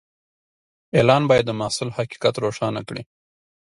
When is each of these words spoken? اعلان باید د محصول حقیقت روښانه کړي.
اعلان 0.97 1.23
باید 1.29 1.45
د 1.47 1.51
محصول 1.61 1.89
حقیقت 1.97 2.35
روښانه 2.43 2.81
کړي. 2.87 3.03